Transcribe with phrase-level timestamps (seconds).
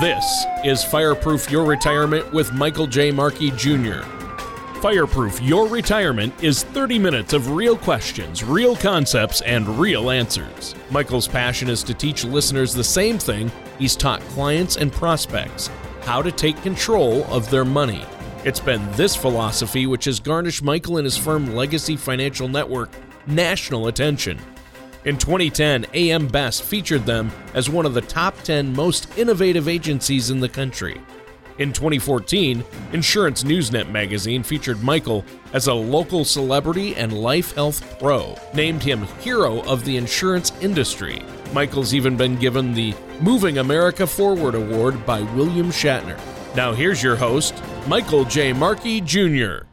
[0.00, 3.10] This is Fireproof Your Retirement with Michael J.
[3.10, 4.00] Markey Jr.
[4.80, 10.74] Fireproof Your Retirement is 30 minutes of real questions, real concepts, and real answers.
[10.90, 15.68] Michael's passion is to teach listeners the same thing he's taught clients and prospects
[16.00, 18.02] how to take control of their money.
[18.42, 22.88] It's been this philosophy which has garnished Michael and his firm Legacy Financial Network
[23.26, 24.40] national attention.
[25.06, 30.28] In 2010, AM Best featured them as one of the top 10 most innovative agencies
[30.28, 31.00] in the country.
[31.56, 35.24] In 2014, Insurance Newsnet magazine featured Michael
[35.54, 41.22] as a local celebrity and life health pro, named him Hero of the Insurance Industry.
[41.54, 46.20] Michael's even been given the Moving America Forward Award by William Shatner.
[46.54, 47.54] Now here's your host,
[47.88, 48.52] Michael J.
[48.52, 49.64] Markey Jr.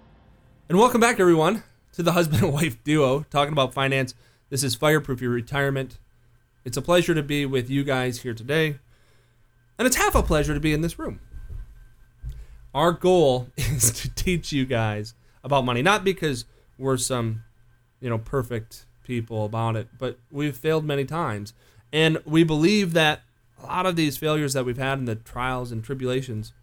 [0.70, 1.63] And welcome back, everyone,
[1.94, 4.13] to the husband and wife duo talking about finance.
[4.49, 5.99] This is Fireproof Your Retirement.
[6.63, 8.77] It's a pleasure to be with you guys here today.
[9.77, 11.20] And it's half a pleasure to be in this room.
[12.73, 16.45] Our goal is to teach you guys about money, not because
[16.77, 17.43] we're some,
[17.99, 21.54] you know, perfect people about it, but we've failed many times.
[21.91, 23.23] And we believe that
[23.61, 26.54] a lot of these failures that we've had in the trials and tribulations,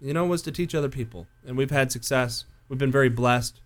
[0.00, 1.26] you know, was to teach other people.
[1.46, 2.46] And we've had success.
[2.70, 3.60] We've been very blessed.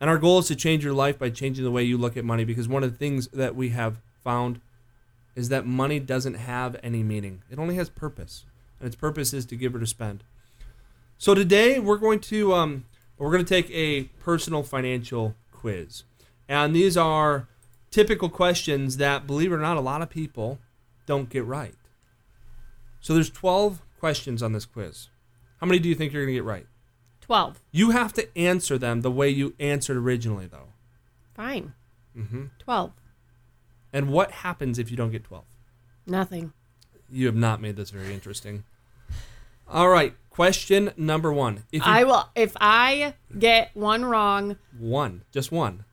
[0.00, 2.24] And our goal is to change your life by changing the way you look at
[2.24, 4.60] money because one of the things that we have found
[5.34, 7.42] is that money doesn't have any meaning.
[7.50, 8.44] It only has purpose.
[8.78, 10.24] And its purpose is to give or to spend.
[11.18, 12.84] So today we're going to um,
[13.18, 16.02] we're going to take a personal financial quiz,
[16.48, 17.46] and these are
[17.90, 20.58] typical questions that, believe it or not, a lot of people
[21.06, 21.76] don't get right.
[23.00, 25.08] So there's 12 questions on this quiz.
[25.60, 26.66] How many do you think you're going to get right?
[27.24, 27.60] 12.
[27.72, 30.68] You have to answer them the way you answered originally, though.
[31.34, 31.72] Fine.
[32.16, 32.44] Mm-hmm.
[32.58, 32.92] 12.
[33.92, 35.44] And what happens if you don't get 12?
[36.06, 36.52] Nothing.
[37.10, 38.64] You have not made this very interesting.
[39.66, 41.64] All right, question number one.
[41.72, 45.84] If you, I will if I get one wrong, one, just one.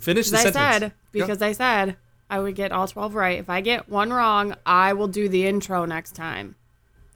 [0.00, 0.80] Finish the because I sentence.
[0.80, 1.96] said because I said
[2.28, 3.38] I would get all 12 right.
[3.38, 6.56] If I get one wrong, I will do the intro next time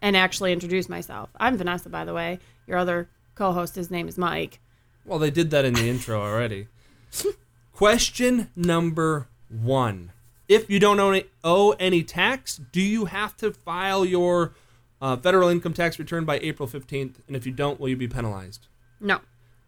[0.01, 1.31] and actually introduce myself.
[1.41, 2.39] I'm Vanessa by the way.
[2.69, 4.61] Your other co-host his name is Mike.
[5.05, 6.69] Well, they did that in the intro already.
[7.73, 10.13] Question number one.
[10.49, 14.53] If you don't owe any, owe any tax, do you have to file your
[15.01, 17.15] uh, federal income tax return by April 15th?
[17.27, 18.67] And if you don't, will you be penalized?
[19.01, 19.21] No.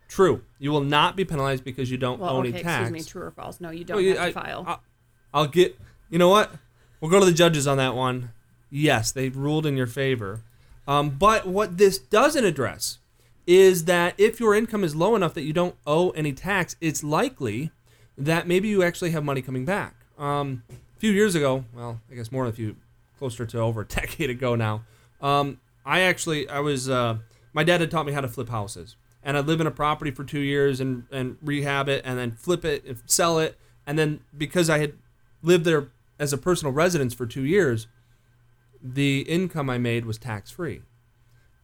[0.09, 0.43] True.
[0.59, 2.89] You will not be penalized because you don't Well, owe okay, any tax.
[2.91, 3.61] excuse me, true or false?
[3.61, 4.65] No, you don't Well, you- have to I- file.
[4.67, 4.83] I'll,
[5.33, 5.79] I'll get.
[6.11, 6.53] You know what?
[7.01, 8.31] We'll go to the judges on that one.
[8.71, 10.43] Yes, they ruled in your favor.
[10.87, 12.99] Um, but what this doesn't address
[13.47, 17.05] is that if your income is low enough that you don't owe any tax, it's
[17.05, 17.71] likely
[18.17, 19.95] that maybe you actually have money coming back.
[20.19, 22.77] Um, a few years ago, well, I guess more than a few,
[23.19, 24.85] closer to over a decade ago now,
[25.21, 27.19] um, I actually, I was, uh,
[27.53, 28.97] my dad had taught me how to flip houses.
[29.23, 32.33] And I'd live in a property for two years and, and rehab it and then
[32.33, 33.59] flip it and sell it.
[33.87, 34.95] And then because I had
[35.43, 35.89] lived there
[36.19, 37.87] as a personal residence for two years,
[38.83, 40.83] the income I made was tax free.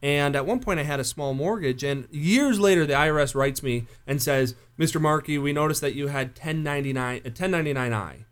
[0.01, 3.61] And at one point, I had a small mortgage, and years later, the IRS writes
[3.61, 4.99] me and says, "Mr.
[4.99, 8.25] Markey, we noticed that you had 1099 a 1099i."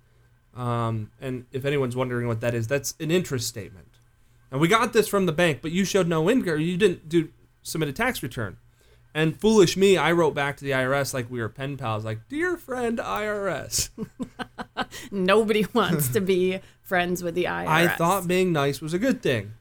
[0.56, 4.00] Um, and if anyone's wondering what that is, that's an interest statement.
[4.52, 6.60] And we got this from the bank, but you showed no income.
[6.60, 7.30] You didn't do
[7.62, 8.58] submit a tax return.
[9.14, 12.28] And foolish me, I wrote back to the IRS like we were pen pals, like,
[12.30, 13.90] "Dear friend IRS."
[15.12, 17.68] Nobody wants to be friends with the IRS.
[17.68, 19.54] I thought being nice was a good thing.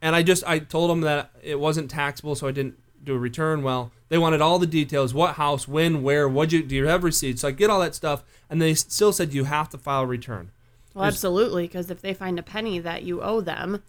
[0.00, 3.18] And I just I told them that it wasn't taxable, so I didn't do a
[3.18, 3.62] return.
[3.62, 7.04] Well, they wanted all the details: what house, when, where, what you do you have
[7.04, 7.42] receipts?
[7.42, 10.06] So I get all that stuff, and they still said you have to file a
[10.06, 10.50] return,
[10.94, 13.82] Well, absolutely, because if they find a penny that you owe them,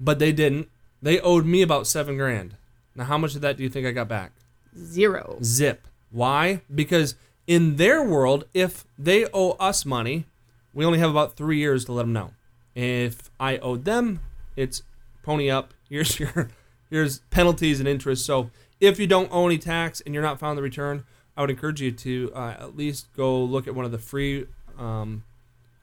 [0.00, 0.68] but they didn't.
[1.00, 2.56] They owed me about seven grand.
[2.94, 4.32] Now, how much of that do you think I got back?
[4.76, 5.38] zero.
[5.42, 5.86] Zip.
[6.10, 6.62] Why?
[6.72, 7.14] Because
[7.46, 10.24] in their world, if they owe us money,
[10.72, 12.32] we only have about three years to let them know.
[12.74, 14.20] If I owed them,
[14.56, 14.82] it's
[15.22, 15.74] pony up.
[15.88, 16.48] Here's your
[16.88, 18.24] here's penalties and interest.
[18.24, 21.04] So if you don't owe any tax and you're not filing the return,
[21.36, 24.46] I would encourage you to uh, at least go look at one of the free
[24.78, 25.24] um,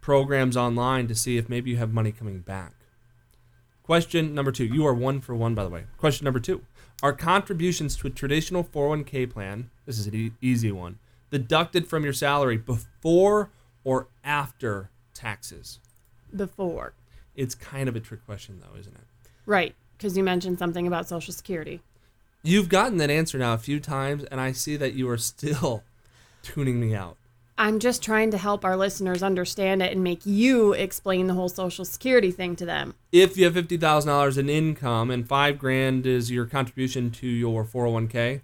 [0.02, 2.74] programs online to see if maybe you have money coming back.
[3.84, 4.66] Question number two.
[4.66, 5.86] You are one for one, by the way.
[5.98, 6.62] Question number two.
[7.02, 11.00] Are contributions to a traditional 401k plan, this is an e- easy one,
[11.32, 13.50] deducted from your salary before
[13.84, 15.80] or after taxes?
[16.36, 16.94] Before.
[17.36, 19.02] It's kind of a trick question, though, isn't it?
[19.50, 21.82] Right, because you mentioned something about Social Security.
[22.44, 25.82] You've gotten that answer now a few times, and I see that you are still
[26.44, 27.18] tuning me out.
[27.58, 31.50] I'm just trying to help our listeners understand it and make you explain the whole
[31.50, 32.94] Social Security thing to them.
[33.12, 37.28] If you have fifty thousand dollars in income and five grand is your contribution to
[37.28, 38.42] your 401k,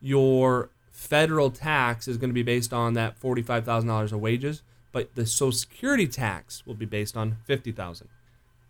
[0.00, 4.62] your federal tax is going to be based on that forty-five thousand dollars of wages,
[4.90, 8.08] but the Social Security tax will be based on fifty thousand.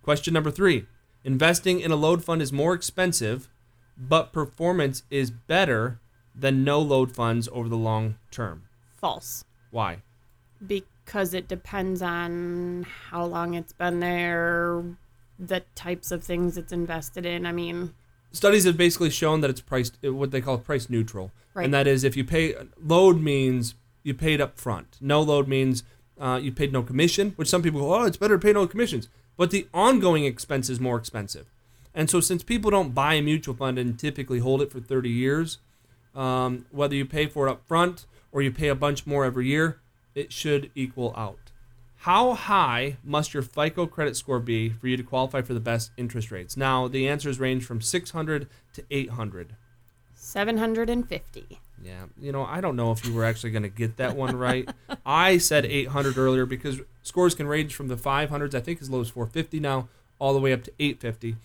[0.02, 0.86] Question number three:
[1.24, 3.48] Investing in a load fund is more expensive,
[3.96, 5.98] but performance is better
[6.34, 8.62] than no load funds over the long term.
[8.96, 9.44] False.
[9.70, 9.98] Why?
[10.66, 14.82] Because it depends on how long it's been there,
[15.38, 17.44] the types of things it's invested in.
[17.46, 17.94] I mean,
[18.32, 21.64] studies have basically shown that it's priced what they call price neutral, Right.
[21.64, 24.96] and that is if you pay load means you paid up front.
[25.00, 25.82] No load means
[26.18, 28.66] uh, you paid no commission, which some people go, oh, it's better to pay no
[28.66, 29.08] commissions,
[29.40, 31.46] but the ongoing expense is more expensive.
[31.94, 35.08] And so, since people don't buy a mutual fund and typically hold it for 30
[35.08, 35.56] years,
[36.14, 39.46] um, whether you pay for it up front or you pay a bunch more every
[39.46, 39.80] year,
[40.14, 41.52] it should equal out.
[42.00, 45.90] How high must your FICO credit score be for you to qualify for the best
[45.96, 46.54] interest rates?
[46.54, 49.56] Now, the answers range from 600 to 800.
[50.16, 51.58] 750.
[51.82, 54.36] Yeah, you know, I don't know if you were actually going to get that one
[54.36, 54.68] right.
[55.06, 59.00] I said 800 earlier because scores can range from the 500s, I think as low
[59.00, 59.88] as 450 now,
[60.18, 61.36] all the way up to 850.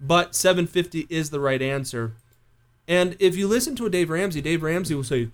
[0.00, 2.12] But 750 is the right answer.
[2.88, 5.30] And if you listen to a Dave Ramsey, Dave Ramsey will say,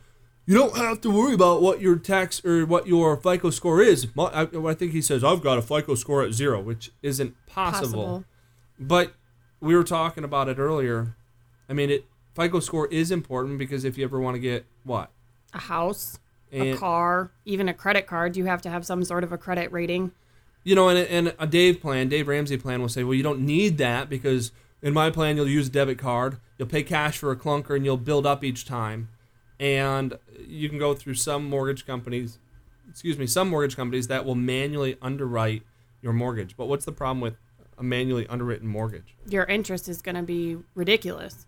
[0.47, 4.09] you don't have to worry about what your tax or what your FICO score is.
[4.19, 8.05] I, I think he says, I've got a FICO score at zero, which isn't possible.
[8.05, 8.25] Possible.
[8.79, 9.15] But
[9.61, 11.15] we were talking about it earlier.
[11.69, 12.05] I mean, it
[12.35, 15.11] FICO score is important because if you ever want to get what
[15.53, 16.19] A house,
[16.53, 19.71] a car, even a credit card, you have to have some sort of a credit
[19.73, 20.13] rating.
[20.65, 23.41] you know, and, and a Dave plan, Dave Ramsey plan will say, well, you don't
[23.41, 27.31] need that because in my plan you'll use a debit card, you'll pay cash for
[27.31, 29.09] a clunker, and you'll build up each time.
[29.59, 32.39] And you can go through some mortgage companies,
[32.89, 35.63] excuse me, some mortgage companies that will manually underwrite
[36.03, 36.57] your mortgage.
[36.57, 37.35] But what's the problem with
[37.77, 39.15] a manually underwritten mortgage?
[39.29, 41.47] Your interest is going to be ridiculous.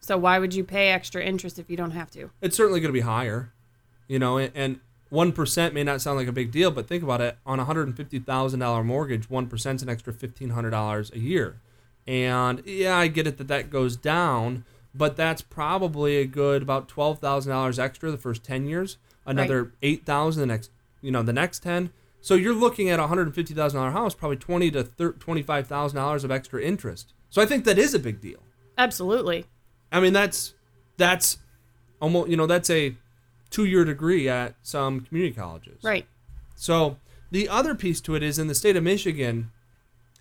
[0.00, 2.30] So why would you pay extra interest if you don't have to?
[2.40, 3.52] it's certainly going to be higher,
[4.08, 4.80] you know, and-
[5.10, 7.64] one percent may not sound like a big deal, but think about it: on a
[7.64, 11.18] hundred and fifty thousand dollar mortgage, one percent is an extra fifteen hundred dollars a
[11.18, 11.56] year,
[12.06, 14.64] and yeah, I get it that that goes down,
[14.94, 19.72] but that's probably a good about twelve thousand dollars extra the first ten years, another
[19.82, 20.70] eight thousand the next,
[21.00, 21.90] you know, the next ten.
[22.20, 24.84] So you're looking at a hundred and fifty thousand dollar house, probably twenty to
[25.18, 27.14] twenty five thousand dollars of extra interest.
[27.30, 28.38] So I think that is a big deal.
[28.78, 29.46] Absolutely.
[29.92, 30.54] I mean, that's
[30.96, 31.38] that's
[32.00, 32.96] almost you know that's a
[33.50, 35.82] two-year degree at some community colleges.
[35.82, 36.06] Right.
[36.54, 36.96] So
[37.30, 39.50] the other piece to it is in the state of Michigan,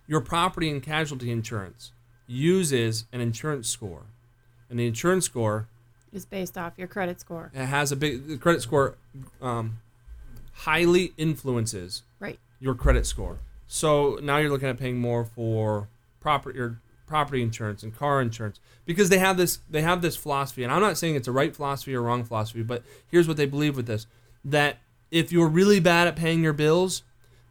[0.08, 1.92] your property and casualty insurance
[2.28, 4.04] uses an insurance score,
[4.70, 5.68] and the insurance score
[6.14, 7.52] Is based off your credit score.
[7.54, 8.96] it has a big the credit score
[9.42, 9.78] um,
[10.54, 12.40] highly influences Right.
[12.60, 13.40] your credit score.
[13.68, 15.88] So now you're looking at paying more for
[16.20, 20.64] property your property insurance and car insurance because they have this they have this philosophy
[20.64, 23.46] and I'm not saying it's a right philosophy or wrong philosophy, but here's what they
[23.48, 24.08] believe with this
[24.46, 24.78] that
[25.12, 27.04] if you're really bad at paying your bills,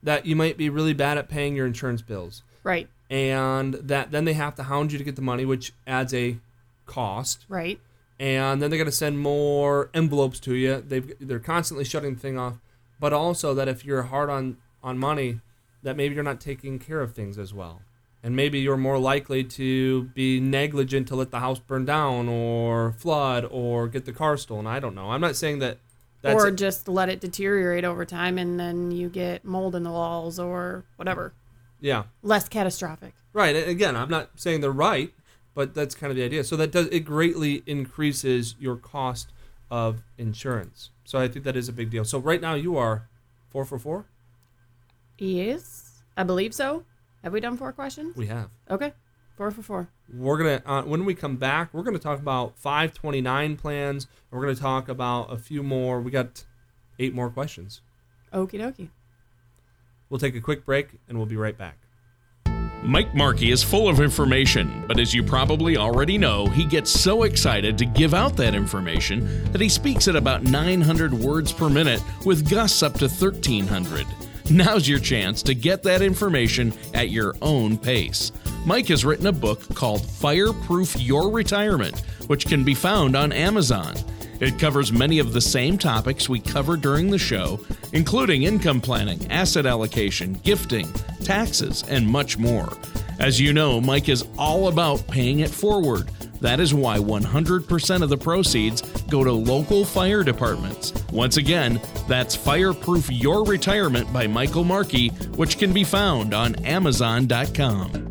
[0.02, 2.42] that you might be really bad at paying your insurance bills.
[2.62, 2.88] Right.
[3.10, 6.38] And that then they have to hound you to get the money, which adds a
[6.86, 7.78] cost Right.
[8.18, 10.82] and then they're going to send more envelopes to you.
[10.86, 12.54] They've, they're constantly shutting the thing off,
[13.00, 15.40] but also that if you're hard on on money,
[15.82, 17.82] that maybe you're not taking care of things as well,
[18.22, 22.92] and maybe you're more likely to be negligent to let the house burn down or
[22.98, 24.66] flood or get the car stolen.
[24.66, 25.10] I don't know.
[25.10, 25.78] I'm not saying that.
[26.20, 29.90] That's or just let it deteriorate over time and then you get mold in the
[29.92, 31.32] walls or whatever.
[31.80, 33.14] yeah, Less catastrophic.
[33.32, 33.54] right.
[33.54, 35.14] Again, I'm not saying they're right,
[35.54, 36.42] but that's kind of the idea.
[36.42, 39.32] So that does it greatly increases your cost
[39.70, 40.90] of insurance.
[41.04, 42.04] So I think that is a big deal.
[42.04, 43.08] So right now you are
[43.48, 44.06] four for four.
[45.18, 46.02] Yes.
[46.16, 46.84] I believe so.
[47.22, 48.16] Have we done four questions?
[48.16, 48.50] We have.
[48.70, 48.92] Okay.
[49.36, 49.88] Four for four.
[50.12, 54.06] We're gonna uh, when we come back, we're gonna talk about 529 plans.
[54.30, 56.00] And we're gonna talk about a few more.
[56.00, 56.44] We got
[56.98, 57.80] eight more questions.
[58.32, 58.88] Okie dokie.
[60.10, 61.78] We'll take a quick break and we'll be right back.
[62.82, 67.24] Mike Markey is full of information, but as you probably already know, he gets so
[67.24, 72.00] excited to give out that information that he speaks at about 900 words per minute
[72.24, 74.06] with gusts up to 1300.
[74.50, 78.32] Now's your chance to get that information at your own pace.
[78.64, 83.94] Mike has written a book called Fireproof Your Retirement, which can be found on Amazon.
[84.40, 87.60] It covers many of the same topics we cover during the show,
[87.92, 90.90] including income planning, asset allocation, gifting,
[91.22, 92.72] taxes, and much more.
[93.18, 96.08] As you know, Mike is all about paying it forward,
[96.40, 100.92] That is why 100% of the proceeds go to local fire departments.
[101.12, 108.08] Once again, that's Fireproof Your Retirement by Michael Markey, which can be found on Amazon.com.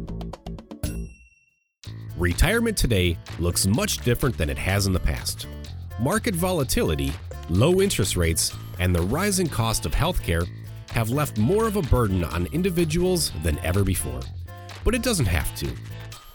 [2.17, 5.47] Retirement today looks much different than it has in the past.
[5.99, 7.11] Market volatility,
[7.49, 10.47] low interest rates, and the rising cost of healthcare
[10.91, 14.19] have left more of a burden on individuals than ever before.
[14.83, 15.67] But it doesn't have to.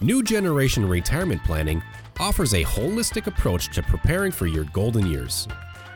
[0.03, 1.81] New Generation Retirement Planning
[2.19, 5.47] offers a holistic approach to preparing for your golden years.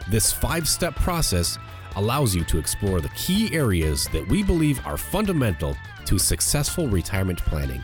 [0.09, 1.57] This five step process
[1.97, 7.39] allows you to explore the key areas that we believe are fundamental to successful retirement
[7.39, 7.83] planning.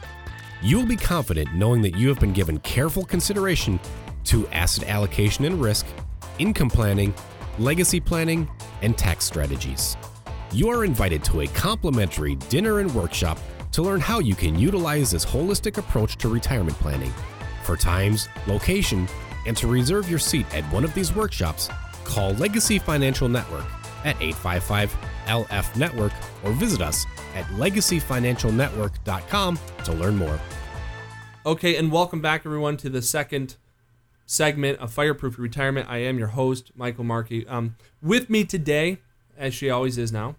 [0.61, 3.77] You'll be confident knowing that you have been given careful consideration
[4.23, 5.85] to asset allocation and risk,
[6.39, 7.13] income planning,
[7.59, 8.49] legacy planning,
[8.81, 9.97] and tax strategies.
[10.53, 13.39] You are invited to a complimentary dinner and workshop
[13.73, 17.11] to learn how you can utilize this holistic approach to retirement planning.
[17.63, 19.07] For times, location,
[19.45, 21.69] and to reserve your seat at one of these workshops,
[22.03, 23.65] call Legacy Financial Network
[24.05, 26.13] at 855 LF Network
[26.43, 30.39] or visit us at legacyfinancialnetwork.com to learn more.
[31.45, 33.57] Okay, and welcome back, everyone, to the second
[34.25, 35.89] segment of Fireproof Retirement.
[35.89, 37.45] I am your host, Michael Markey.
[37.47, 38.99] Um, with me today,
[39.37, 40.37] as she always is now,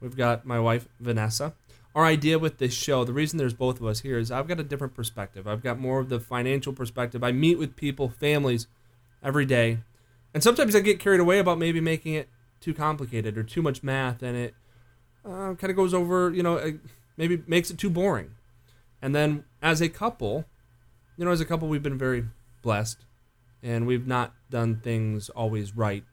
[0.00, 1.54] we've got my wife, Vanessa.
[1.94, 4.60] Our idea with this show, the reason there's both of us here is I've got
[4.60, 5.46] a different perspective.
[5.46, 7.22] I've got more of the financial perspective.
[7.22, 8.66] I meet with people, families,
[9.22, 9.78] every day.
[10.34, 12.28] And sometimes I get carried away about maybe making it
[12.60, 14.54] too complicated or too much math, and it
[15.24, 16.78] uh, kind of goes over, you know,
[17.16, 18.30] maybe makes it too boring.
[19.02, 20.46] And then as a couple,
[21.16, 22.24] you know, as a couple, we've been very
[22.62, 23.04] blessed
[23.62, 26.04] and we've not done things always right.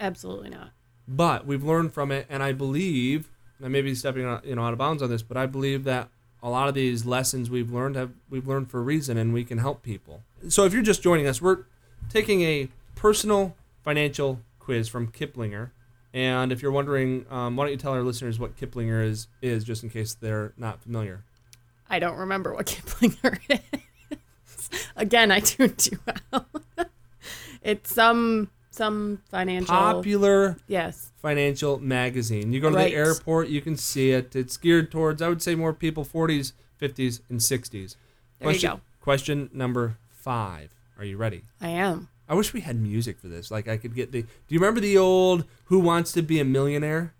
[0.00, 0.70] Absolutely not.
[1.08, 3.30] But we've learned from it, and I believe,
[3.62, 6.08] I may be stepping you know, out of bounds on this, but I believe that
[6.42, 9.44] a lot of these lessons we've learned have we've learned for a reason, and we
[9.44, 10.22] can help people.
[10.48, 11.64] So if you're just joining us, we're
[12.10, 15.70] taking a personal financial quiz from Kiplinger.
[16.12, 19.64] And if you're wondering, um, why don't you tell our listeners what Kiplinger is, is
[19.64, 21.22] just in case they're not familiar?
[21.90, 24.70] I don't remember what Kiplinger is.
[24.96, 25.98] Again, I tuned you
[26.32, 26.46] out.
[27.62, 31.10] it's some some financial Popular Yes.
[31.22, 32.52] financial magazine.
[32.52, 32.90] You go to Right.
[32.90, 34.36] the airport, you can see it.
[34.36, 37.96] It's geared towards, I would say, more people 40s, 50s, and 60s.
[38.38, 38.80] There you question, go.
[39.00, 40.70] Question number five.
[40.98, 41.42] Are you ready?
[41.60, 42.08] I am.
[42.28, 43.50] I wish we had music for this.
[43.50, 44.22] Like I could get the.
[44.22, 47.12] Do you remember the old "Who Wants to Be a Millionaire"?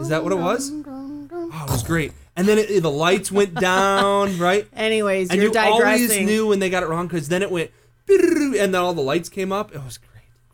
[0.00, 0.70] Is that what it was?
[0.72, 2.12] Oh, it was great.
[2.34, 4.66] And then it, the lights went down, right?
[4.74, 6.10] Anyways, And you digressing.
[6.10, 7.70] always knew when they got it wrong because then it went,
[8.08, 9.74] and then all the lights came up.
[9.74, 9.98] It was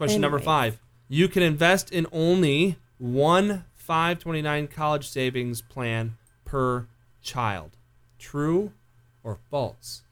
[0.03, 0.81] Question number five.
[1.09, 6.89] You can invest in only one 529 college savings plan per
[7.23, 7.77] child.
[8.19, 8.73] True
[9.23, 10.03] or false?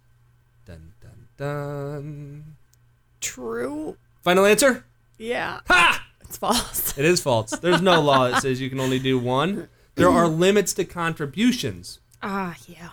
[0.65, 2.57] Dun dun dun.
[3.21, 3.97] True.
[4.23, 4.85] Final answer?
[5.19, 5.59] Yeah.
[5.67, 6.07] Ha!
[6.21, 6.97] It's false.
[6.97, 7.51] It is false.
[7.51, 9.69] There's no law that says you can only do one.
[9.97, 12.91] There are limits to contributions, Ah, yeah.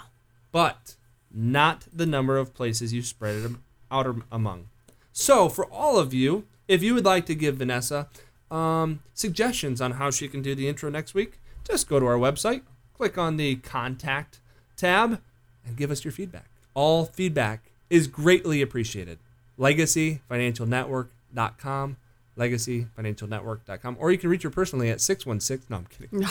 [0.52, 0.96] but
[1.32, 3.52] not the number of places you spread it
[3.92, 4.70] out among.
[5.14, 8.10] So, for all of you, if you would like to give Vanessa
[8.52, 12.18] um, suggestions on how she can do the intro next week, just go to our
[12.18, 12.62] website,
[12.96, 14.40] click on the contact
[14.76, 15.22] tab,
[15.66, 16.50] and give us your feedback.
[16.74, 19.20] All feedback is greatly appreciated.
[19.60, 21.98] LegacyFinancialNetwork.com,
[22.38, 25.68] LegacyFinancialNetwork.com, or you can reach her personally at 616.
[25.70, 26.20] No, I'm kidding.
[26.20, 26.30] No.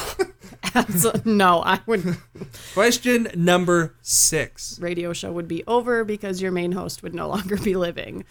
[0.75, 1.33] Absolutely.
[1.33, 2.19] No, I wouldn't.
[2.75, 4.79] Question number six.
[4.79, 8.25] Radio show would be over because your main host would no longer be living.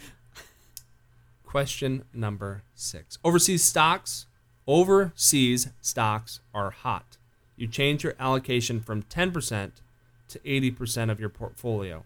[1.55, 3.17] Question number six.
[3.23, 4.25] Overseas stocks.
[4.67, 7.15] Overseas stocks are hot.
[7.55, 9.71] You change your allocation from 10%
[10.27, 12.03] to 80% of your portfolio.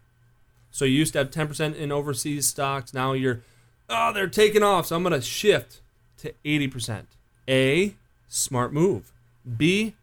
[0.70, 2.94] So you used to have 10% in overseas stocks.
[2.94, 3.42] Now you're,
[3.90, 4.86] oh, they're taking off.
[4.86, 5.82] So I'm going to shift
[6.20, 7.06] to 80%.
[7.48, 7.96] A,
[8.28, 9.12] smart move.
[9.58, 9.96] B,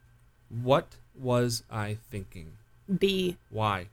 [0.49, 2.55] what was I thinking?
[2.99, 3.87] B Why?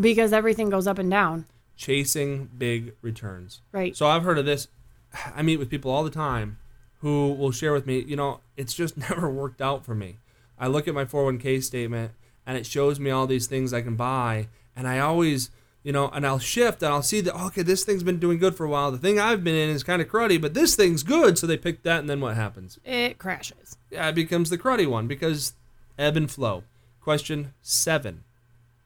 [0.00, 1.44] because everything goes up and down.
[1.76, 3.60] Chasing big returns.
[3.72, 3.96] Right.
[3.96, 4.68] So I've heard of this.
[5.34, 6.58] I meet with people all the time
[7.00, 10.18] who will share with me, you know, it's just never worked out for me.
[10.58, 12.12] I look at my 401k statement
[12.46, 14.48] and it shows me all these things I can buy.
[14.76, 15.50] And I always,
[15.82, 18.38] you know, and I'll shift and I'll see that, oh, okay, this thing's been doing
[18.38, 18.92] good for a while.
[18.92, 21.36] The thing I've been in is kind of cruddy, but this thing's good.
[21.38, 21.98] So they pick that.
[22.00, 22.78] And then what happens?
[22.84, 23.76] It crashes.
[23.90, 25.54] Yeah, it becomes the cruddy one because
[25.98, 26.62] ebb and flow.
[27.00, 28.22] Question seven.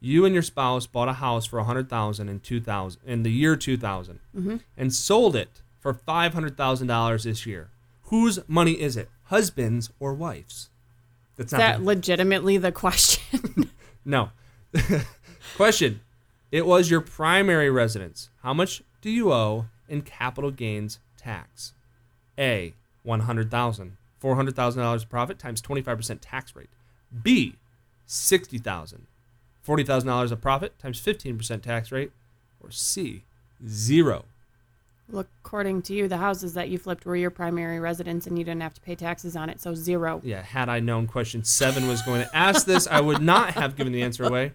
[0.00, 4.20] You and your spouse bought a house for 100000 in 2000 in the year 2000
[4.36, 4.56] mm-hmm.
[4.76, 7.70] and sold it for $500,000 this year.
[8.04, 9.08] Whose money is it?
[9.24, 10.68] Husband's or wife's?
[11.36, 13.70] That's Is that legitimately the question?
[14.04, 14.30] no.
[15.56, 16.00] Question.
[16.50, 18.30] It was your primary residence.
[18.42, 21.72] How much do you owe in capital gains tax?
[22.38, 22.74] A.
[23.02, 23.96] 100,000.
[24.22, 26.70] $400,000 profit times 25% tax rate.
[27.22, 27.56] B.
[28.06, 29.06] 60,000.
[29.66, 32.12] $40,000 of profit times 15% tax rate.
[32.60, 33.24] Or C.
[33.66, 34.24] Zero.
[35.10, 38.44] Well, according to you, the houses that you flipped were your primary residence and you
[38.44, 40.20] didn't have to pay taxes on it, so zero.
[40.24, 43.76] Yeah, had I known question seven was going to ask this, I would not have
[43.76, 44.52] given the answer away.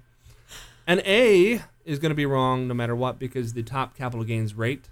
[0.85, 4.53] And A is going to be wrong no matter what because the top capital gains
[4.53, 4.89] rate,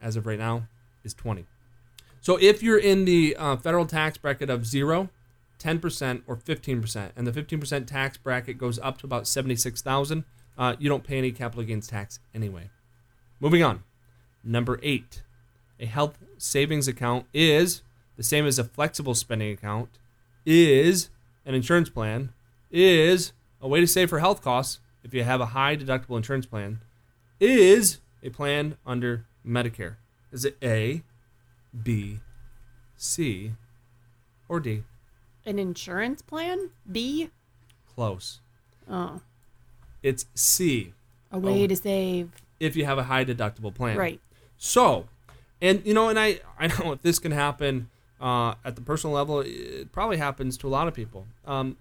[0.00, 0.68] as of right now,
[1.02, 1.44] is 20.
[2.20, 5.08] So if you're in the uh, federal tax bracket of 0,
[5.60, 10.24] 10%, or 15%, and the 15% tax bracket goes up to about 76,000,
[10.58, 12.70] uh, you don't pay any capital gains tax anyway.
[13.38, 13.84] Moving on.
[14.42, 15.22] Number eight,
[15.78, 17.82] a health savings account is
[18.16, 19.98] the same as a flexible spending account,
[20.44, 21.10] is
[21.44, 22.32] an insurance plan,
[22.70, 26.46] is a way to save for health costs if you have a high deductible insurance
[26.46, 26.80] plan,
[27.38, 29.96] is a plan under Medicare.
[30.32, 31.02] Is it A,
[31.82, 32.20] B,
[32.96, 33.52] C,
[34.48, 34.84] or D?
[35.46, 36.70] An insurance plan?
[36.90, 37.30] B?
[37.94, 38.40] Close.
[38.88, 39.20] Oh,
[40.02, 40.92] It's C
[41.32, 41.66] a way Oh.
[41.66, 42.30] to save.
[42.58, 43.96] if you have a high deductible plan.
[43.96, 44.20] Right.
[44.58, 45.06] So,
[45.62, 47.88] and you know, and I I know if this can happen
[48.20, 51.26] uh, at the personal level, it probably happens to a lot of people.
[51.46, 51.76] Um,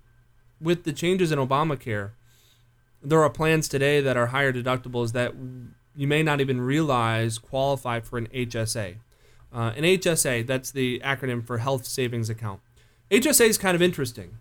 [0.62, 2.12] with the changes in Obamacare,
[3.02, 5.34] there are plans today that are higher deductibles that
[5.96, 8.96] you may not even realize qualify for an HSA.
[9.54, 12.62] Uh, an HSA, that's the acronym for Health Savings Account.
[13.12, 14.38] HSA is kind of interesting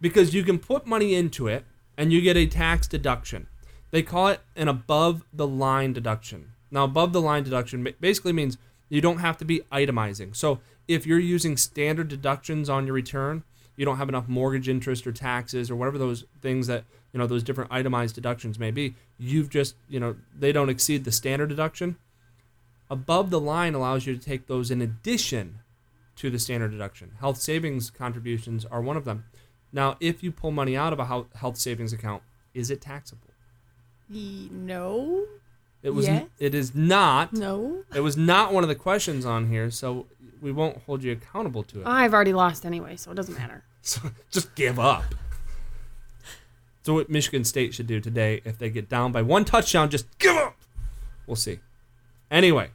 [0.00, 1.64] because you can put money into it
[1.96, 3.48] and you get a tax deduction.
[3.90, 6.52] They call it an above the line deduction.
[6.70, 10.36] Now, above the line deduction basically means you don't have to be itemizing.
[10.36, 13.44] So, if you're using standard deductions on your return,
[13.76, 17.26] you don't have enough mortgage interest or taxes or whatever those things that, you know,
[17.26, 21.48] those different itemized deductions may be, you've just, you know, they don't exceed the standard
[21.48, 21.96] deduction.
[22.90, 25.60] Above the line allows you to take those in addition
[26.22, 27.10] to the standard deduction.
[27.18, 29.24] Health savings contributions are one of them.
[29.72, 31.04] Now, if you pull money out of a
[31.36, 32.22] health savings account,
[32.54, 33.26] is it taxable?
[34.08, 35.26] No.
[35.82, 36.06] It was.
[36.06, 36.26] Yes.
[36.38, 37.32] It is not.
[37.32, 37.82] No.
[37.92, 40.06] It was not one of the questions on here, so
[40.40, 41.86] we won't hold you accountable to it.
[41.88, 43.64] I've already lost anyway, so it doesn't matter.
[43.84, 45.02] So just give up.
[46.84, 50.06] So what Michigan State should do today, if they get down by one touchdown, just
[50.20, 50.56] give up.
[51.26, 51.58] We'll see.
[52.30, 52.70] Anyway,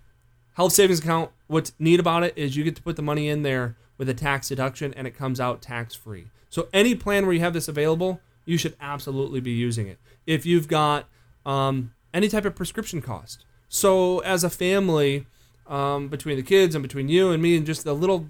[0.56, 1.32] health savings account.
[1.48, 4.14] What's neat about it is you get to put the money in there with a
[4.14, 6.28] tax deduction, and it comes out tax free.
[6.50, 9.98] So any plan where you have this available, you should absolutely be using it.
[10.26, 11.08] If you've got
[11.46, 15.26] um, any type of prescription cost, so as a family,
[15.68, 18.28] um, between the kids and between you and me, and just the little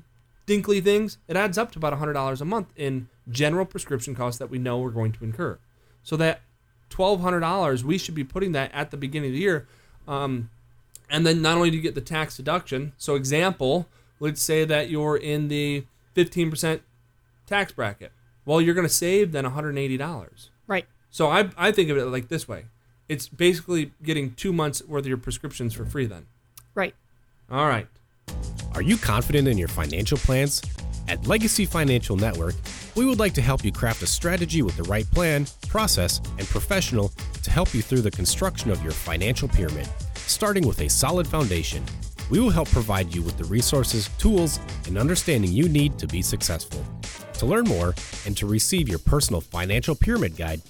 [0.47, 4.49] dinkly things, it adds up to about $100 a month in general prescription costs that
[4.49, 5.59] we know we're going to incur.
[6.03, 6.41] So that
[6.89, 9.67] $1,200, we should be putting that at the beginning of the year.
[10.07, 10.49] Um,
[11.09, 13.87] and then not only do you get the tax deduction, so example,
[14.19, 16.81] let's say that you're in the 15%
[17.45, 18.11] tax bracket.
[18.45, 20.49] Well, you're going to save then $180.
[20.67, 20.85] Right.
[21.09, 22.65] So I, I think of it like this way
[23.09, 26.25] it's basically getting two months worth of your prescriptions for free then.
[26.75, 26.93] Right.
[27.49, 27.87] All right.
[28.73, 30.61] Are you confident in your financial plans?
[31.07, 32.55] At Legacy Financial Network,
[32.95, 36.45] we would like to help you craft a strategy with the right plan, process, and
[36.47, 39.87] professional to help you through the construction of your financial pyramid,
[40.27, 41.83] starting with a solid foundation.
[42.29, 46.21] We will help provide you with the resources, tools, and understanding you need to be
[46.21, 46.83] successful.
[47.35, 47.93] To learn more
[48.25, 50.61] and to receive your personal financial pyramid guide,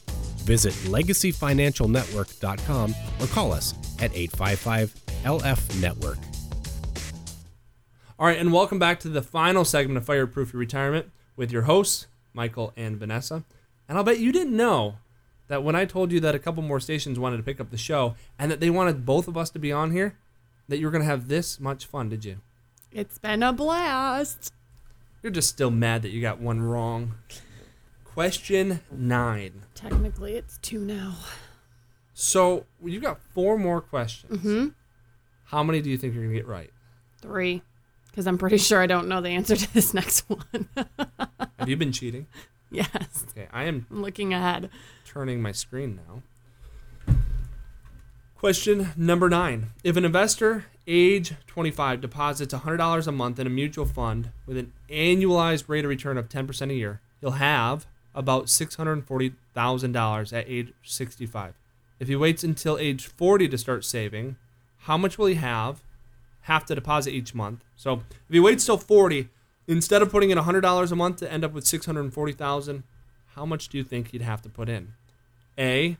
[0.43, 4.93] visit legacyfinancialnetwork.com or call us at 855
[5.23, 6.17] LF Network.
[8.19, 11.63] All right, and welcome back to the final segment of Fireproof Your Retirement with your
[11.63, 13.43] hosts, Michael and Vanessa.
[13.87, 14.95] And I'll bet you didn't know
[15.47, 17.77] that when I told you that a couple more stations wanted to pick up the
[17.77, 20.15] show and that they wanted both of us to be on here,
[20.67, 22.37] that you were going to have this much fun, did you?
[22.91, 24.53] It's been a blast.
[25.23, 27.15] You're just still mad that you got one wrong.
[28.03, 29.63] Question nine.
[29.75, 31.15] Technically, it's two now.
[32.13, 34.39] So you've got four more questions.
[34.39, 34.67] Mm-hmm.
[35.45, 36.71] How many do you think you're going to get right?
[37.21, 37.61] Three.
[38.09, 40.67] Because I'm pretty sure I don't know the answer to this next one.
[41.59, 42.25] Have you been cheating?
[42.71, 43.25] yes.
[43.31, 44.69] Okay, I am I'm looking ahead.
[45.05, 47.15] turning my screen now.
[48.35, 49.71] Question number nine.
[49.83, 54.73] If an investor age 25 deposits $100 a month in a mutual fund with an
[54.89, 61.53] annualized rate of return of 10% a year, he'll have about $640,000 at age 65.
[61.99, 64.35] If he waits until age 40 to start saving,
[64.81, 65.81] how much will he have?
[66.41, 67.63] Have to deposit each month.
[67.75, 69.29] So if he waits till 40,
[69.67, 72.83] instead of putting in $100 a month to end up with 640,000,
[73.35, 74.93] how much do you think he'd have to put in?
[75.59, 75.97] A,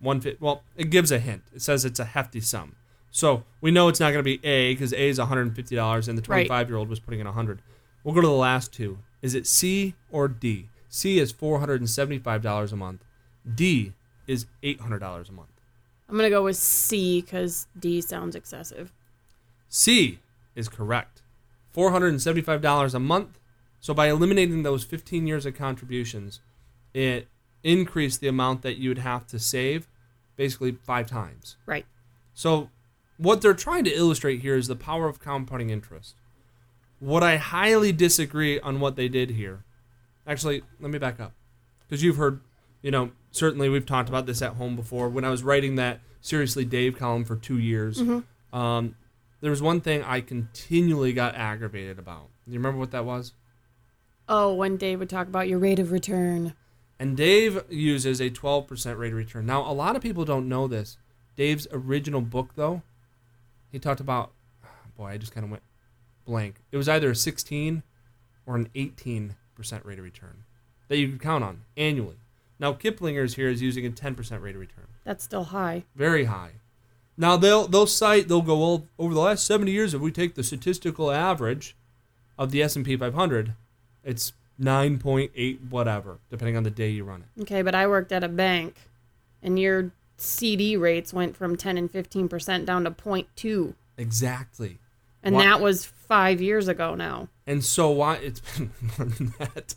[0.00, 0.40] One fit.
[0.40, 1.42] Well, it gives a hint.
[1.54, 2.76] It says it's a hefty sum.
[3.10, 6.22] So we know it's not going to be A because A is $150 and the
[6.22, 6.46] Right.
[6.46, 7.60] 25 year old was putting in 100.
[8.02, 8.98] We'll go to the last two.
[9.20, 10.68] Is it C or D?
[10.88, 13.04] C is $475 a month.
[13.54, 13.92] D
[14.26, 15.48] is $800 a month.
[16.08, 18.92] I'm gonna go with C because D sounds excessive.
[19.68, 20.18] C
[20.56, 21.19] is correct.
[21.74, 23.38] $475 a month.
[23.80, 26.40] So by eliminating those 15 years of contributions,
[26.92, 27.28] it
[27.62, 29.88] increased the amount that you would have to save
[30.36, 31.56] basically five times.
[31.66, 31.86] Right.
[32.34, 32.70] So
[33.18, 36.14] what they're trying to illustrate here is the power of compounding interest.
[36.98, 39.64] What I highly disagree on what they did here.
[40.26, 41.32] Actually, let me back up.
[41.86, 42.40] Because you've heard,
[42.82, 45.08] you know, certainly we've talked about this at home before.
[45.08, 48.00] When I was writing that Seriously Dave column for two years,
[48.52, 48.94] um,
[49.40, 52.28] there was one thing I continually got aggravated about.
[52.46, 53.32] Do you remember what that was?
[54.28, 56.54] Oh, when Dave would talk about your rate of return.
[56.98, 59.46] And Dave uses a 12% rate of return.
[59.46, 60.98] Now, a lot of people don't know this.
[61.36, 62.82] Dave's original book, though,
[63.72, 64.32] he talked about,
[64.96, 65.62] boy, I just kind of went
[66.24, 66.60] blank.
[66.70, 67.82] It was either a 16
[68.46, 69.34] or an 18%
[69.84, 70.44] rate of return
[70.88, 72.18] that you could count on annually.
[72.58, 74.88] Now, Kiplinger's here is using a 10% rate of return.
[75.04, 75.84] That's still high.
[75.94, 76.52] Very high.
[77.20, 80.36] Now, they'll, they'll cite, they'll go, well, over the last 70 years, if we take
[80.36, 81.76] the statistical average
[82.38, 83.52] of the S&P 500,
[84.02, 87.42] it's 9.8 whatever, depending on the day you run it.
[87.42, 88.74] Okay, but I worked at a bank,
[89.42, 94.78] and your CD rates went from 10 and 15 percent down to 0.2, Exactly.
[95.22, 97.28] and Why- that was five years ago now.
[97.46, 99.74] And so why it's been more than that.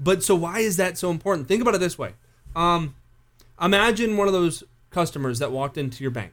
[0.00, 1.46] But so why is that so important?
[1.46, 2.14] Think about it this way.
[2.56, 2.96] Um,
[3.60, 6.32] imagine one of those customers that walked into your bank,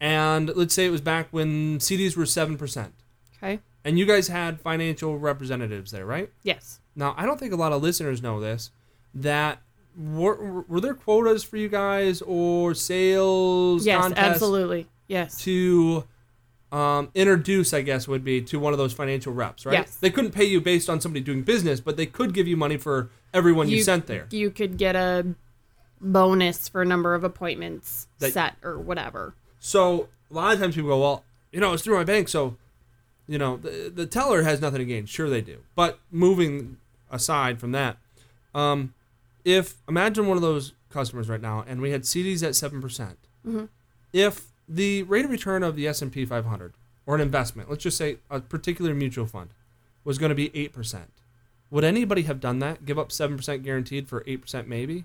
[0.00, 2.94] and let's say it was back when CDs were seven percent,
[3.36, 3.60] Okay.
[3.84, 6.30] and you guys had financial representatives there, right?
[6.42, 6.80] Yes.
[6.94, 8.70] Now I don't think a lot of listeners know this.
[9.14, 9.60] That
[9.96, 13.84] were, were there quotas for you guys or sales?
[13.86, 14.86] Yes, absolutely.
[15.08, 15.40] Yes.
[15.42, 16.04] to
[16.70, 19.72] um, introduce, I guess, would be to one of those financial reps, right?
[19.72, 19.96] Yes.
[19.96, 22.76] They couldn't pay you based on somebody doing business, but they could give you money
[22.76, 24.26] for everyone you, sent there.
[24.30, 25.26] You could get a
[26.00, 29.34] bonus for a number of appointments That- set or whatever.
[29.60, 32.56] So a lot of times people go, well, you know, it's through my bank, so
[33.26, 35.04] you know, the, the teller has nothing to gain.
[35.04, 35.58] Sure, they do.
[35.74, 36.78] But moving
[37.10, 37.98] aside from that,
[38.54, 38.94] um,
[39.44, 43.18] if imagine one of those customers right now, and we had CDs at 7 percent.
[44.12, 46.72] If the rate of return of the S and P 500
[47.06, 49.50] or an investment, let's just say a particular mutual fund,
[50.04, 51.10] was going to be eight percent,
[51.70, 52.86] would anybody have done that?
[52.86, 55.04] Give up seven percent guaranteed for eight percent, maybe?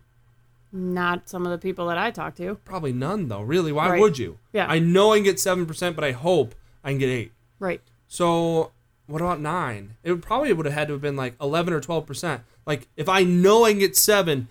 [0.75, 2.55] Not some of the people that I talk to.
[2.65, 3.41] Probably none, though.
[3.41, 3.99] Really, why Right.
[4.01, 4.39] would you?
[4.51, 4.65] Yeah.
[4.67, 7.31] I know I can get seven percent, but I hope I can get eight.
[7.59, 7.79] Right.
[8.07, 8.71] So
[9.05, 9.95] what about nine?
[10.03, 12.41] It would probably would have had to have been like eleven or twelve percent.
[12.65, 14.47] Like if I know I can get seven,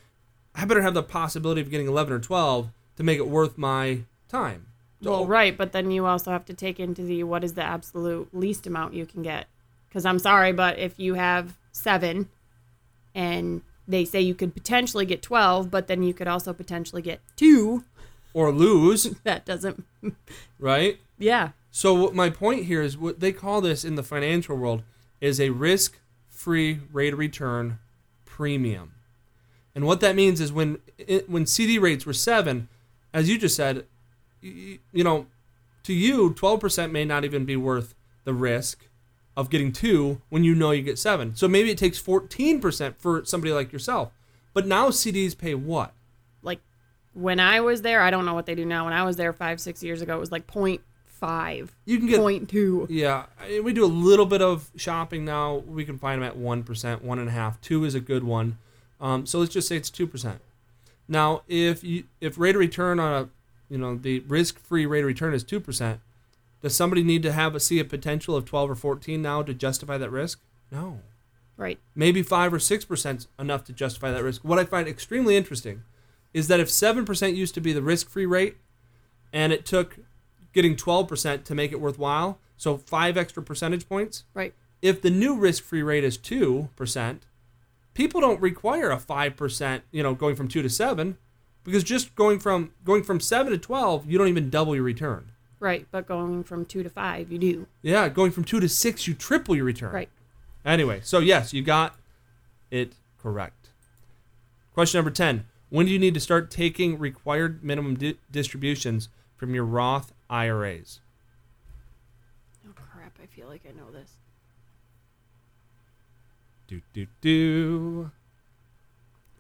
[0.55, 4.03] I better have the possibility of getting eleven or twelve to make it worth my
[4.29, 4.67] time.
[5.03, 8.29] Well, right, but then you also have to take into the what is the absolute
[8.33, 9.49] least amount you can get.
[9.89, 12.29] Because I'm sorry, but if you have seven
[13.15, 17.21] and they say you could potentially get 12, but then you could also potentially get
[17.37, 17.85] two,
[18.35, 19.85] Or lose, that doesn't,
[20.59, 20.99] right?
[21.19, 21.51] yeah.
[21.71, 24.83] So what my point here is what they call this in the financial world
[25.21, 27.79] is a risk-free rate of return
[28.27, 28.93] premium.
[29.75, 32.69] And what that means is when it, when CD rates were 7,
[33.15, 33.87] as you just said,
[34.43, 35.27] y- you know,
[35.85, 38.87] to you 12% may not even be worth the risk
[39.37, 41.35] of getting 2 when you know you get 7.
[41.37, 44.13] So maybe it takes 14% for somebody like yourself.
[44.55, 45.93] But now CDs pay what?
[46.43, 46.61] Like
[47.15, 48.85] when I was there, I don't know what they do now.
[48.85, 52.21] When I was there five, six years ago, it was like 0.5, You can get
[52.21, 52.87] 0.2.
[52.91, 55.57] Yeah, I- we do a little bit of shopping now.
[55.67, 57.61] We can find them at one percent, one and a half.
[57.61, 58.59] Two is a good one.
[59.01, 60.41] Um, so let's just say it's two percent.
[61.09, 63.29] Now, if you if rate of return on a,
[63.69, 66.01] you know, the risk-free rate of return is two percent,
[66.63, 69.53] does somebody need to have a see a potential of twelve or fourteen now to
[69.53, 70.41] justify that risk?
[70.71, 71.01] No.
[71.57, 71.79] Right.
[71.95, 74.43] Maybe five or six percent enough to justify that risk.
[74.43, 75.83] What I find extremely interesting
[76.33, 78.57] is that if seven percent used to be the risk-free rate,
[79.33, 79.99] and it took
[80.53, 84.25] getting twelve percent to make it worthwhile, so five extra percentage points.
[84.33, 84.55] Right.
[84.81, 87.27] If the new risk-free rate is two percent,
[87.93, 89.83] people don't require a five percent.
[89.91, 91.19] You know, going from two to seven,
[91.65, 95.32] because just going from going from seven to twelve, you don't even double your return.
[95.63, 95.87] Right.
[95.93, 97.69] But going from two to five, you do.
[97.83, 99.93] Yeah, going from two to six, you triple your return.
[99.93, 100.09] Right.
[100.65, 101.95] Anyway, so yes, you got
[102.73, 103.69] it correct.
[104.75, 105.45] Question number 10.
[105.71, 110.99] When do you need to start taking required minimum di- distributions from your Roth IRAs?
[112.69, 113.17] Oh, crap.
[113.23, 114.15] I feel like I know this.
[116.67, 118.11] Do, do, do.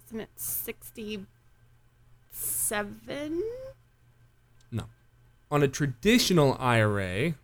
[0.06, 1.26] Isn't it 67.
[4.70, 4.84] No.
[5.52, 7.34] On a traditional IRA,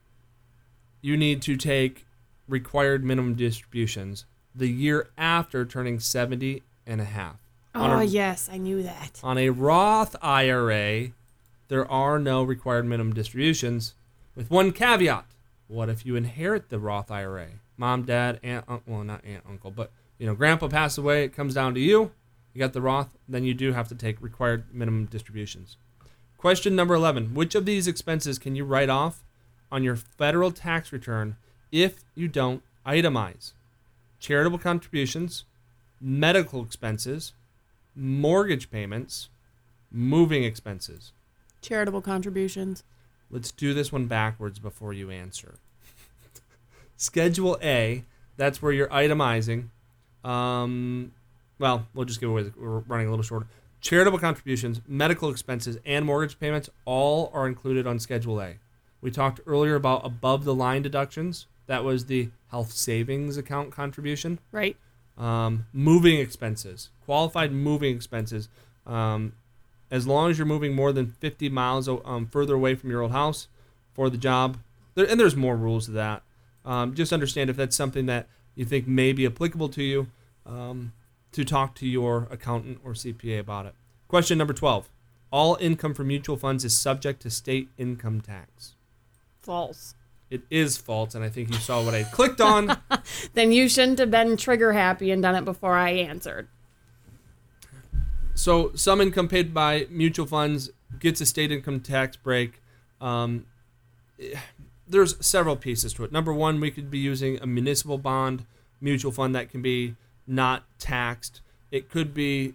[1.03, 2.07] you need to take
[2.49, 7.37] required minimum distributions the year after turning 70 and a half.
[7.75, 9.21] Oh a- yes, I knew that.
[9.23, 11.11] On a Roth IRA,
[11.68, 13.92] there are no required minimum distributions,
[14.35, 15.27] with one caveat.
[15.66, 17.49] What if you inherit the Roth IRA?
[17.77, 21.37] Mom, dad, aunt, uncle, well, not aunt, uncle, but you know, grandpa passed away, it
[21.37, 22.11] comes down to you.
[22.55, 25.77] You got the Roth, then you do have to take required minimum distributions.
[26.38, 27.35] Question number 11.
[27.35, 29.24] Which of these expenses can you write off
[29.72, 31.37] on your federal tax return
[31.72, 33.53] if you don't itemize?
[34.20, 35.44] Charitable contributions,
[36.01, 37.33] medical expenses,
[37.96, 39.29] mortgage payments,
[39.90, 41.12] moving expenses.
[41.61, 42.85] Charitable contributions.
[43.33, 45.57] Let's do this one backwards before you answer.
[46.96, 48.05] Schedule A,
[48.37, 49.70] that's where you're itemizing.
[50.24, 51.12] Um,
[51.59, 53.48] well, we'll just give away, the, we're running a little short.
[53.81, 58.57] Charitable contributions, medical expenses, and mortgage payments all are included on Schedule A.
[59.01, 61.47] We talked earlier about above the line deductions.
[61.67, 64.77] That was the health savings account contribution Right.
[65.17, 68.49] um, moving expenses, qualified moving expenses.
[68.87, 69.35] Um,
[69.91, 73.12] as long as you're moving more than 50 miles um, further away from your old
[73.12, 73.49] house
[73.95, 74.59] for the job,
[74.95, 76.23] there, and there's more rules to that.
[76.64, 80.09] Um, just understand if that's something that you think may be applicable to you,
[80.45, 80.93] um,
[81.33, 83.75] to talk to your accountant or CPA about it.
[84.09, 84.88] Question number 12.
[85.31, 88.75] All income from mutual funds is subject to state income tax.
[89.41, 89.95] False.
[90.31, 92.79] It is false, and I think you saw what I clicked on.
[93.35, 96.49] Then you shouldn't have been trigger happy and done it before I answered.
[98.35, 102.61] So some income paid by mutual funds gets a state income tax break.
[103.01, 103.47] Um,
[104.87, 106.12] there's several pieces to it.
[106.12, 108.45] Number one, we could be using a municipal bond
[108.81, 109.97] mutual fund that can be
[110.29, 111.41] not taxed.
[111.71, 112.55] It could be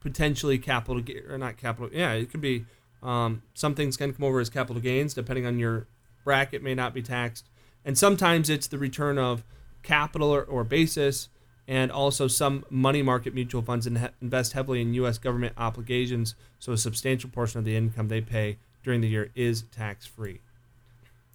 [0.00, 1.90] potentially capital ga- or not capital.
[1.92, 2.64] Yeah, it could be
[3.02, 5.86] um, some things can come over as capital gains depending on your
[6.24, 7.46] bracket may not be taxed,
[7.84, 9.42] and sometimes it's the return of
[9.82, 11.28] capital or, or basis,
[11.66, 15.18] and also some money market mutual funds in, invest heavily in U.S.
[15.18, 19.62] government obligations, so a substantial portion of the income they pay during the year is
[19.72, 20.40] tax free.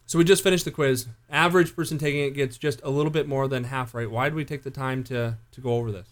[0.08, 1.08] So we just finished the quiz.
[1.30, 4.10] Average person taking it gets just a little bit more than half right.
[4.10, 6.08] Why do we take the time to to go over this?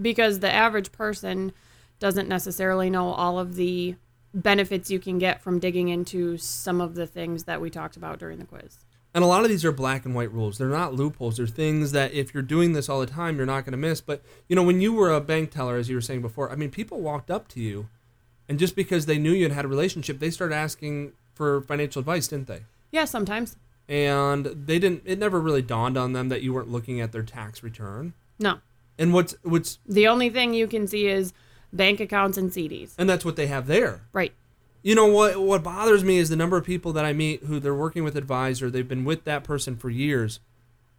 [0.00, 1.52] Because the average person
[2.00, 3.94] doesn't necessarily know all of the
[4.34, 8.18] benefits you can get from digging into some of the things that we talked about
[8.18, 8.78] during the quiz.
[9.14, 10.58] And a lot of these are black and white rules.
[10.58, 11.36] They're not loopholes.
[11.38, 14.02] They're things that if you're doing this all the time, you're not going to miss.
[14.02, 16.56] But, you know, when you were a bank teller, as you were saying before, I
[16.56, 17.88] mean, people walked up to you,
[18.46, 22.00] and just because they knew you and had a relationship, they started asking for financial
[22.00, 22.64] advice, didn't they?
[22.90, 23.56] Yeah, sometimes.
[23.88, 27.22] And they didn't, it never really dawned on them that you weren't looking at their
[27.22, 28.14] tax return.
[28.38, 28.58] No.
[28.98, 31.32] And what's, what's, The only thing you can see is
[31.72, 32.94] bank accounts and CDs.
[32.98, 34.02] and that's what they have there.
[34.12, 34.32] Right.
[34.82, 37.58] you know what what bothers me is the number of people that I meet who
[37.60, 40.40] they're working with advisor, they've been with that person for years,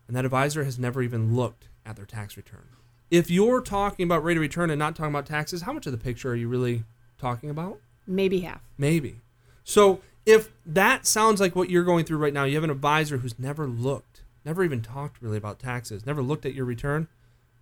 [0.08, 2.68] and that advisor has never even looked at their tax return.
[3.10, 5.94] If you're talking about rate of return and not talking about taxes, how much of
[5.94, 6.84] the picture are you really
[7.18, 7.80] talking about?
[8.06, 8.62] Maybe half.
[8.78, 9.22] Maybe.
[9.64, 13.20] So if that sounds like what you're going through right now, you have an advisor
[13.20, 17.08] who's never looked, never even talked really about taxes, never looked at your return,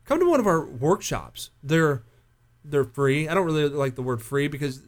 [0.03, 1.51] come to one of our workshops.
[1.63, 2.01] They're
[2.65, 3.29] they're free.
[3.29, 4.81] I don't really like the word free because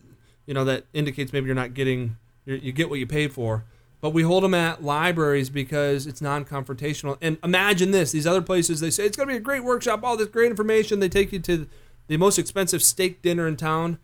[0.48, 3.64] you know that indicates maybe you're not getting you you get what you paid for.
[4.02, 7.18] But we hold them at libraries because it's non-confrontational.
[7.22, 10.04] And imagine this: these other places they say it's going to be a great workshop,
[10.04, 11.00] all this great information.
[11.00, 11.68] They take you to
[12.08, 14.00] the most expensive steak dinner in town,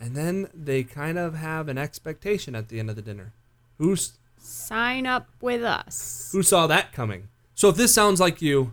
[0.00, 3.32] and then they kind of have an expectation at the end of the dinner.
[3.78, 6.28] Who's Sign up with us.
[6.32, 7.28] who saw that coming?
[7.54, 8.72] So if this sounds like you,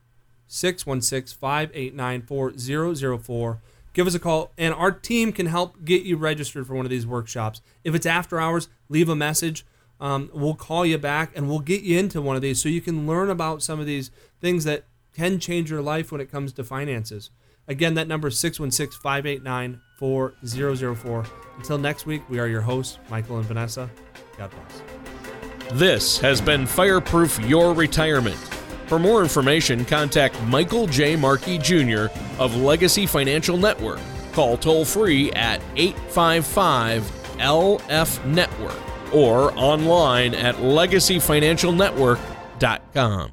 [0.47, 3.61] 616 589 4004.
[3.93, 6.91] Give us a call, and our team can help get you registered for one of
[6.91, 7.61] these workshops.
[7.85, 9.67] If it's after hours, leave a message.
[10.01, 12.81] Um, we'll call you back and we'll get you into one of these so you
[12.81, 16.53] can learn about some of these things that can change your life when it comes
[16.55, 17.31] to finances.
[17.69, 21.25] Again, that number is 616 589 4004.
[21.57, 23.89] Until next week, we are your hosts, Michael and Vanessa.
[24.37, 25.79] God bless.
[25.79, 28.62] This has been Fireproof Your Retirement.
[28.93, 31.17] For more information, contact Michael J.
[31.17, 32.09] Markey Jr.
[32.39, 34.01] of Legacy Financial Network.
[34.35, 43.33] Call toll free at 855 LF Network or online at legacyfinancialnetwork.com.